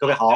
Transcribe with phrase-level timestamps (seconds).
[0.00, 0.28] 各位好，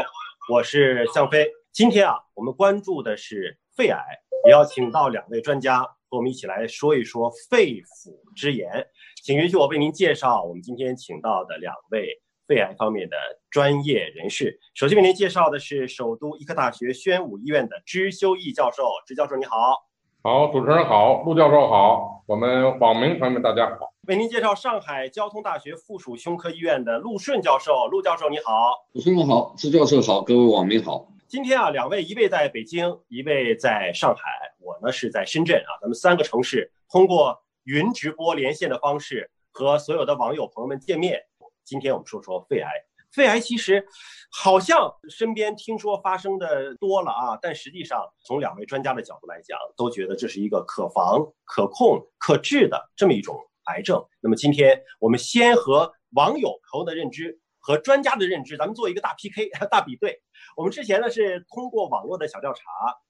[0.51, 1.49] 我是向飞。
[1.71, 4.03] 今天啊，我们关注的是肺癌，
[4.45, 8.89] 也要请到两位专家和我们一起来说一说肺腑之言。
[9.23, 13.17] 请允许我为您介绍我们今天请到的两位肺癌方面的
[13.51, 14.59] 专业人士。
[14.75, 19.57] 首先为您介绍的是首都医科大学宣武医院的支修义教授，支教授你好。
[20.25, 23.93] 好，主持人好，陆教授好，我们网民朋友们大家好。
[24.09, 28.87] 为您介绍上海交通大学附属胸科医院的陆顺教授，陆教授你好。
[28.95, 31.07] 主持人好，支教授好，各位网民好。
[31.29, 34.23] 今天啊，两位一位在北京，一位在上海，
[34.61, 39.31] 我呢是在深圳啊，咱们三个城市通过云直播连线的方式。
[39.51, 41.21] 和所有的网友朋友们见面。
[41.67, 42.71] 今天我们说说肺癌。
[43.13, 43.87] 肺癌其实
[44.31, 54.03] 好像身边听说发生的多了啊，但实际上从两位专家的角度来讲，都觉得这是一个可防、可控、可治的这么一种癌症。
[54.21, 60.21] 那么今天我们先和网友朋友的认知和专家的认知，咱们做一个大 PK、 大比对。
[60.57, 62.63] 我们之前呢是通过网络的小调查，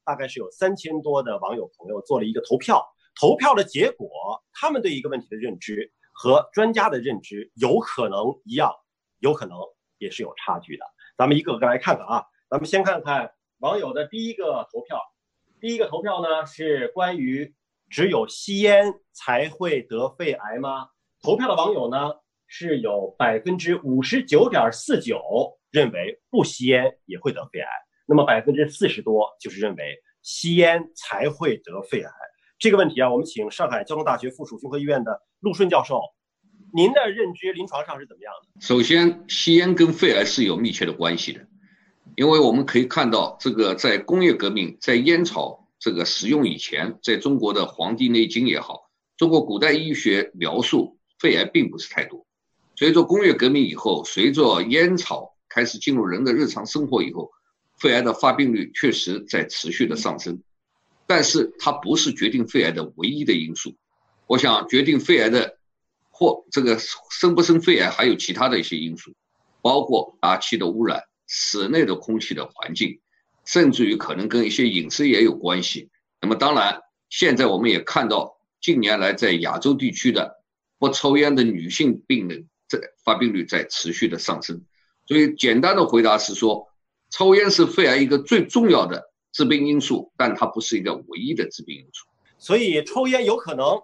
[0.05, 2.85] 大概是有三千多的网友朋友做了一个投票，
[3.19, 4.09] 投票的结果，
[4.52, 5.93] 他们对一个问题的认知。
[6.15, 8.71] 和专家的认知有可能一样，
[9.21, 9.57] 有可能
[10.02, 10.84] 也是有差距的。
[11.16, 12.24] 咱们一个个来看看啊。
[12.50, 15.00] 咱们先看看网友的第一个投票。
[15.58, 17.54] 第一个投票呢是关于
[17.88, 20.88] 只有吸烟才会得肺癌吗？
[21.23, 22.12] 投票的网友呢
[22.46, 27.68] 是有百分之五十九点四九认为不吸烟也会得肺癌，
[28.06, 32.12] 那么百分之四十多就是认为吸烟才会得肺癌。
[32.58, 36.02] 这个问题啊，我们请上海交通大学附属胸科医院的陆顺教授，
[36.74, 38.60] 您的认知临床上是怎么样的？
[38.60, 41.46] 首先，吸烟跟肺癌是有密切的关系的，
[42.16, 52.26] 因为我们可以看到，这个在工业革命，在烟草这个使用以前，在中国的《黄帝内经》也好，中国古代医学描述肺癌并不是太多。
[52.74, 57.30] 随着工业革命以后，随着烟草开始进入人的日常生活以后，
[57.79, 60.40] 肺癌的发病率确实在持续的上升。
[61.07, 63.74] 但是它不是决定肺癌的唯一的因素，
[64.26, 65.58] 我想决定肺癌的
[66.22, 66.78] 或这个
[67.10, 69.12] 生不生肺癌还有其他的一些因素，
[69.60, 73.00] 包括大气的污染、室内的空气的环境，
[73.44, 75.91] 甚至于可能跟一些饮食也有关系。
[76.21, 80.41] 那么当然，现在我们也看到近年来在亚洲地区的
[80.78, 84.65] 不抽烟的女性病人在发病率在持续的上升。
[85.09, 86.69] 所以简单的回答是说，
[87.10, 89.10] 抽烟是肺癌一个最重要的。
[89.33, 92.06] 致病因素，但它不是一个唯一的致病因素，
[92.37, 93.83] 所以抽烟有可能，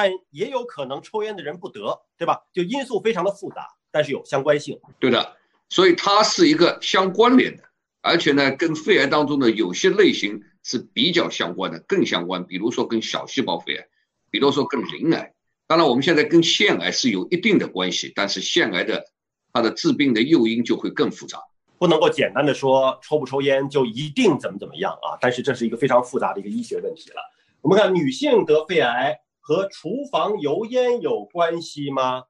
[0.00, 2.40] 但也有可能抽烟的人不得，对吧？
[2.52, 4.78] 就因素非常的复杂，但是有相关性。
[5.00, 5.36] 对的，
[5.68, 7.64] 所以它是一个相关联的，
[8.00, 12.46] 而且呢，跟肺癌当中的有些类型是比较相关的，更相关。
[12.46, 13.88] 比如说跟小细胞肺癌，
[14.30, 15.34] 比如说跟鳞癌。
[15.66, 19.04] 当然，我们现在跟腺癌是有一定的关系，但是腺癌的
[19.52, 21.40] 它的致病的诱因就会更复杂。
[21.76, 25.18] 不能够简单的说抽不抽烟就一定怎么怎么样啊！
[25.20, 27.16] 但是这是一个非常复杂的一个医学问题了。
[27.62, 32.24] 我们看女性得肺癌和厨房油烟有关系吗？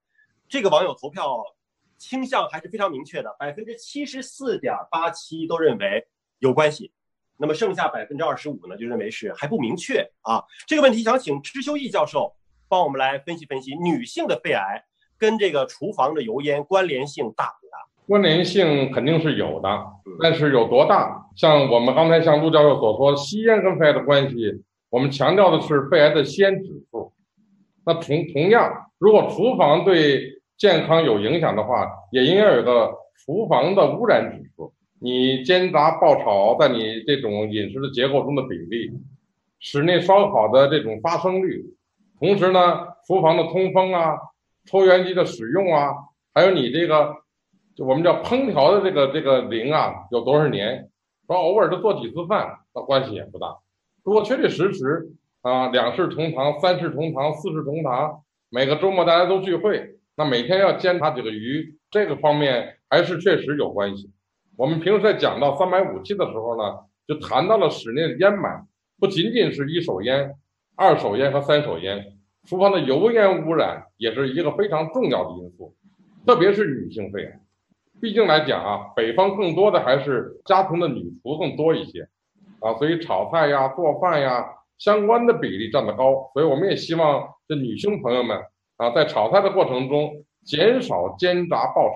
[0.48, 1.36] 这个网友投票
[1.96, 6.06] 倾向还是非常明确的，百分之七十四点八七都认为
[6.38, 6.92] 有关系，
[7.36, 10.44] 那么剩下百分之二十五呢就认为是还不明确啊。
[10.68, 12.36] 这个问题想请支修义教授
[12.68, 14.84] 帮我们来分析分析，女性的肺癌
[15.18, 17.78] 跟这个厨房的油烟关联性大不大？
[18.06, 19.68] 关联性肯定是有的，
[20.22, 21.26] 但是有多大？
[21.34, 27.12] 像我们刚才像陆教授所说，吸烟跟肺癌的关系，我们强调的是肺癌的先指数。
[27.84, 34.72] 那同同样，如果厨房对健康有影响的话，也应该有个厨房的污染指数。
[35.00, 38.90] 你煎炸爆炒在你这种饮食的结构中的比例，
[39.60, 41.74] 室内烧烤的这种发生率，
[42.18, 44.18] 同时呢，厨房的通风啊，
[44.64, 45.94] 抽烟机的使用啊，
[46.34, 47.16] 还有你这个。
[47.76, 50.90] 就我们叫烹调的这个这个龄啊，有多少年？
[51.28, 53.56] 说偶尔的做几次饭，那关系也不大。
[54.08, 55.06] 如果确确实实
[55.42, 64.10] 啊，两世同堂、三世同堂、四世同堂，每个周末大家都聚会，那每天要煎它几个鱼，这个方面还是确实有关系。
[64.56, 68.64] 我们平时在讲到三百五七的时候呢，就谈到了室内的烟霾，
[68.98, 70.34] 不仅仅是一手烟、
[70.74, 72.16] 二手烟和三手烟，
[72.48, 75.76] 厨房的油烟污染也是一个非常重要的因素，
[76.26, 77.40] 特别是女性肺癌。
[78.00, 82.08] 毕竟来讲啊，北方更多的还是家庭的女厨更多一些，
[82.60, 84.44] 啊，所以炒菜呀、做饭呀
[84.78, 88.38] 相关的比例占得高，所以我们也希望这女性朋友们
[88.76, 90.12] 啊，在炒菜的过程中
[90.44, 91.88] 减少煎炸爆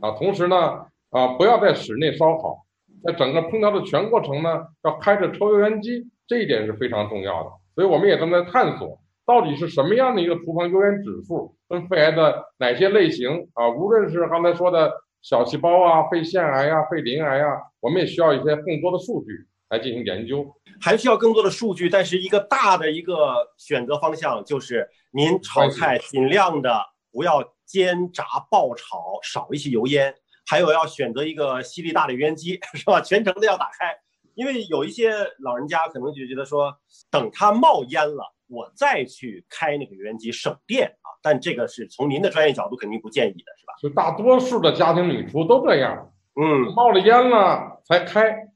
[0.00, 2.64] 炒，啊，同时呢，啊，不要在室内烧烤，
[3.02, 7.50] 在整个烹调的全过程呢，要开着抽油烟机，这一点是非常重要的。
[7.74, 14.92] 所以我们也正在探索，到底是什么样的一个厨房油烟指数跟肺癌的哪些类型啊，无论是刚才说的。
[15.24, 20.46] 小细胞啊、肺腺癌啊、肺鳞癌啊，我们也需要一些更多的数据来进行研究，
[20.80, 21.88] 还需要更多的数据。
[21.88, 30.14] 但是一个大的一个选择方向就是，您炒菜尽量的不要煎炸爆炒，少一些油烟，
[30.46, 33.00] 还有要选择一个吸力大的油烟机， 是吧？
[33.00, 33.94] 全程都要打开，
[34.34, 36.76] 因为有一些老人家可能就觉得说，
[37.10, 41.08] 等它冒烟了，我再去开那个油烟机省电啊。
[41.22, 43.72] 但这个是从您的专业角度肯定不建议的，是吧？
[43.80, 48.46] 就大多数的家庭主厨都这样，嗯，冒了烟了才开，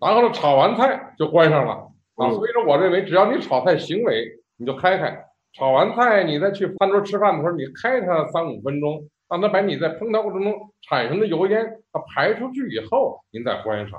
[0.00, 1.72] 然后呢炒完菜就关上了
[2.16, 2.30] 啊。
[2.30, 10.54] 所以说，我认为只要你炒菜行为你就开开，炒完菜你再去餐桌吃饭的时候，你开它三五分钟，让它把你在烹调过程中
[10.88, 13.98] 产生的油烟它排出去以后，您再关上，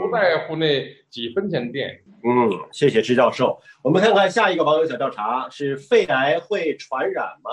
[0.00, 2.02] 不在乎那几分钱电。
[2.24, 3.60] 嗯，谢谢支教授。
[3.84, 7.50] 我们看看下一个网友小调查是肺癌会传染吗？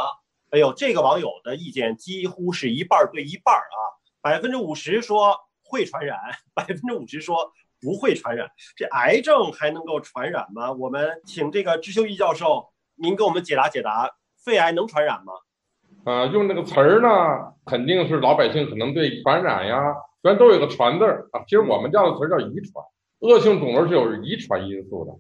[0.50, 3.78] 哎呦，这个网友的意见几乎是一半对一半啊，
[4.22, 6.18] 百分之五十说会传染，
[6.54, 7.52] 百分之五十说
[7.84, 8.50] 不会传染。
[8.78, 10.72] 这癌症还能够传染吗？
[10.72, 14.10] 我们请这个支修义教授，您给我们解答解答，
[14.44, 15.34] 肺癌能传染吗？
[16.06, 22.86] 啊，用这个词儿呢，肯定是老百姓可能对传染呀，虽然都有个传字儿啊，其实我们叫的词儿叫遗传。
[23.20, 25.12] 恶性肿瘤是有遗传因素的，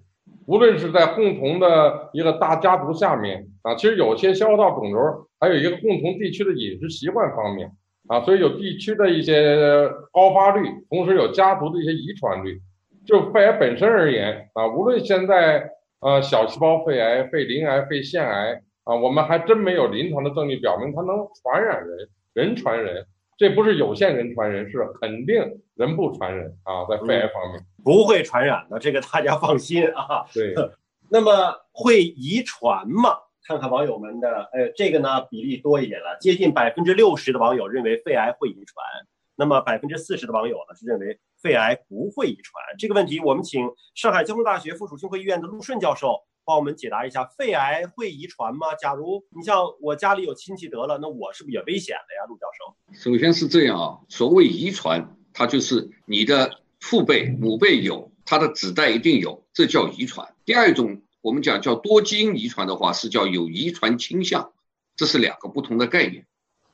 [0.45, 7.71] 无论是在共同的一个大家族下面啊，其实有些消化道肿瘤还有一个共同地区的饮食习惯方面
[8.07, 12.59] 啊，所以有地区的一些高发率，同时有家族的一些遗传率。
[13.05, 15.69] 就肺癌本身而言啊，无论现在
[15.99, 23.05] 呃小细胞肺癌、肺鳞癌、肺腺癌啊，我们还真没有临床的证据表明它能传染人，人传人。
[23.35, 25.43] 这不是有限人传人，是肯定
[25.75, 30.23] 人不传人啊，在肺癌方面不会传染的，这个大家放心啊。
[30.33, 30.53] 对，
[31.11, 31.31] 那么
[31.73, 33.17] 会遗传吗？
[33.45, 38.85] 看看网友们的，呃，这个呢比例多一点了，接近百分之六十的网友认为肺癌会遗传，
[39.35, 42.63] 那么百分之四十的网友呢是认为肺癌不会遗传。
[42.77, 46.23] 这个问题，我们请上海交通大学附属胸科医院的陆顺教授。
[46.45, 48.75] 帮我们解答一下，肺癌会遗传吗？
[48.75, 52.25] 假如你像我家里有亲戚得了，那我是不是也危险了呀？
[52.27, 60.35] 陆教授，首先是这样啊，所谓遗传，它就是你的父辈、母辈有，他的子代一定有，这叫遗传。
[60.43, 64.51] 第二种，我们讲叫多基因遗传的话，是叫有遗传倾向，
[64.97, 66.27] 这是两个不同的概念。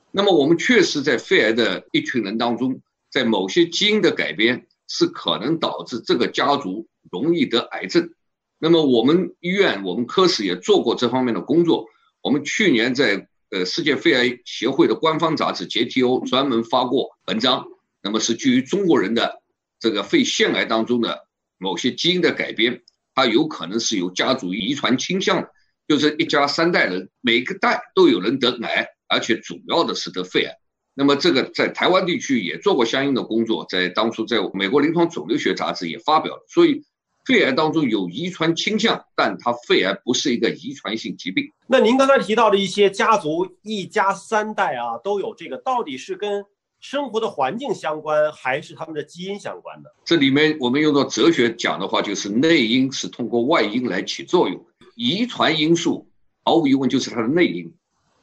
[0.09, 2.81] 那么我们确实在肺癌的一群人当中，
[3.11, 8.11] 在某些基因的改变是可能导致这个家族容易得癌症。
[8.57, 11.85] 那么我们医院，我们科室也做过这方面的工作。
[12.21, 17.67] 我们去年在呃世界肺癌协会的官方杂志《JTO》专门发过文章。
[18.01, 19.43] 那么是基于中国人的
[19.79, 21.27] 这个肺腺癌当中的
[21.59, 22.81] 某些基因的改变，
[23.19, 25.49] 它有可能是有家族遗传倾向的，
[25.87, 30.53] 就是一家三代人每个代都有人得癌，而且主要的是得肺癌。
[30.93, 36.45] 那么这个在台湾地区也做过相应的工作，在当初在美国临床肿瘤学杂志也发表了。
[36.47, 36.83] 所以。
[37.25, 41.51] 肺癌当中有遗传倾向，但它肺癌不是一个遗传性疾病。
[41.67, 46.43] 那您刚才提到的一些家族一家三代啊都有这个，到底是跟
[46.79, 49.93] 生活的环境相关，还是他们的基因相关的？
[50.05, 54.65] 这里面我们用到哲学讲的话，就是内因是通过外因来起作用，
[54.95, 56.09] 遗传因素
[56.43, 57.73] 毫无疑问就是它的内因，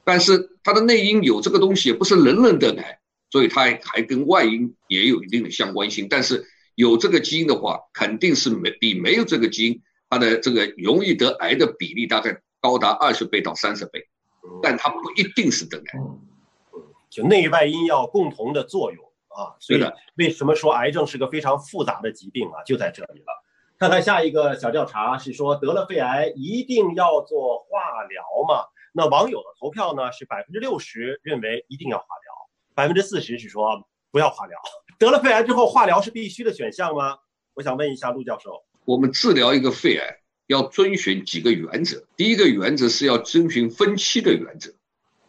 [0.05, 2.99] 但是它的内因有这个东西，也不是人人得癌，
[3.31, 6.47] 所以它还跟外因也有一定的相关性，但是。
[6.79, 14.07] 有这个基因的话，肯定是没比没有这个基因，它的这个容易得癌的比例大概高达二十倍到三十倍，
[14.63, 15.99] 但它不一定是得癌，
[17.17, 19.57] 就内外因要共同的作用啊。
[19.59, 19.83] 所以
[20.17, 22.63] 为什么说癌症是个非常复杂的疾病啊？
[22.65, 23.27] 就在这里了。
[23.79, 28.65] 看看下一个小调查是说得了肺癌一定要做化疗吗？
[28.93, 32.35] 那网友的投票呢是百分之六十认为一定要化疗，
[32.75, 34.59] 百分之四十是说不要化疗。
[34.99, 37.17] 得了肺癌之后，化疗是必须的选项吗？
[37.55, 38.63] 我想问一下陆教授。
[38.85, 42.03] 我们治疗一个肺癌要遵循几个原则。
[42.17, 44.73] 第一个原则是要遵循分期的原则，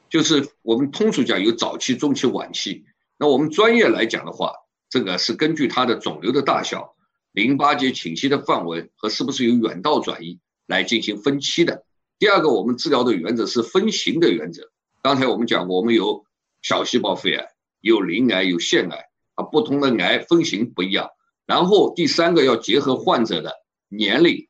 [0.10, 2.86] 就是我们通俗讲有早期、中期、晚期。
[3.18, 4.54] 那我们专业来讲的话，
[4.90, 6.96] 这个是根据它的肿瘤的大小、
[7.32, 11.84] 淋巴结侵袭的范围和是不是有远道转移来进行分期的。
[12.20, 14.72] 第二个，我们治疗的原则是分型的原则。
[15.02, 16.26] 刚才我们讲过，我们有
[16.62, 17.48] 小细胞肺癌、
[17.82, 19.06] 有鳞癌、有腺癌。
[19.36, 21.12] 啊，不同的癌分型不一样。
[21.46, 23.54] 然后第三个要结合患者的
[23.88, 24.48] 年龄、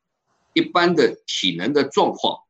[0.53, 2.43] 一般的体能的状况，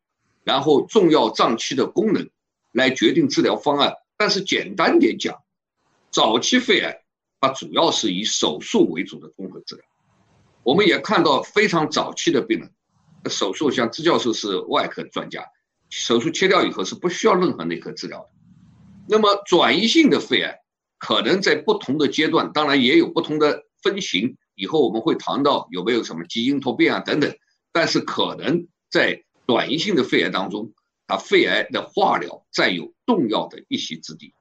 [0.44, 2.30] 然后重要脏器的功能，
[2.78, 3.96] 来决定治疗方案。
[4.16, 5.44] 但是简单点讲，
[6.12, 7.04] 早期肺癌
[7.42, 9.84] 它主要是以手术为主的综合治疗。
[10.64, 12.72] 我们也看到非常早期的病人，
[13.30, 15.44] 手术像支教授是外科专家，
[15.90, 18.30] 手术切掉以后是不需要任何内科治疗的。
[19.10, 20.60] 那么转移性的肺癌。
[21.00, 24.36] 可能在不同的阶段，当然也有不同的分型。
[24.56, 27.38] 以后我们会谈到有没有什么基因突变啊等等。
[27.72, 30.74] 但是可能在转移性的肺癌当中，
[31.08, 34.34] 啊，肺癌的化疗占有重要的一席之地。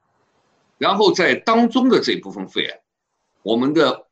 [0.77, 2.81] 然后在当中的这部分肺癌，
[3.41, 4.05] 我们的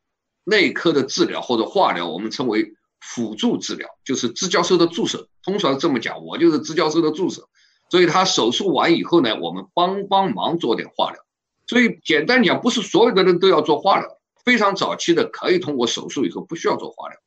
[0.44, 5.28] 内科的治疗或者化疗，我们称为辅助治疗，就是支教授的助手。
[5.44, 7.50] 通常这么讲，我就是支教授的助手。
[7.90, 11.24] 所以他手术完以后呢，我们帮帮忙做点化疗。
[11.68, 17.18] 所以简单讲，不是所有的人都要做化疗，非常早期的可以通过手术以后不需要做化疗。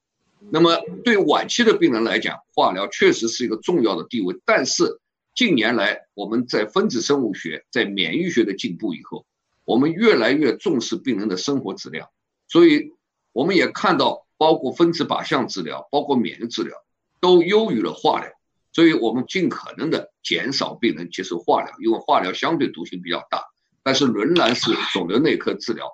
[0.51, 4.37] 那么对晚期的病人来讲，化疗确实是一个重要的地位。
[4.45, 5.01] 但是
[5.39, 9.25] 近年来我们在分子生物学、在免疫学的进步以后，
[9.65, 12.09] 我们越来越重视病人的生活质量。
[12.49, 12.93] 所以
[13.31, 16.77] 我们也看到，包括分子靶向治疗、包括免疫治疗，
[17.21, 18.29] 都优于了化疗。
[18.73, 23.45] 所以我们尽可能的减少病人接受化疗，因为化疗相对毒性比较大，
[23.85, 25.87] 但是仍然是肿瘤内科治疗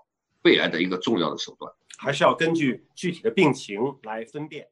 [0.43, 1.71] 肺癌的一个重要的手段。
[1.99, 4.69] 还是要根据具体的病情来分辨。